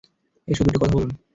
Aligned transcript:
এসে 0.47 0.61
দুটো 0.63 0.79
কথা 0.79 0.95
বলুন। 0.95 1.11